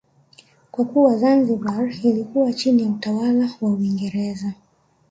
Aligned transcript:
Kwa 0.71 0.85
kuwa 0.85 1.17
Zanzibar 1.17 1.91
ilikuwa 2.05 2.53
chini 2.53 2.83
ya 2.83 2.89
utawala 2.89 3.49
wa 3.61 3.69
Uingereza 3.69 4.53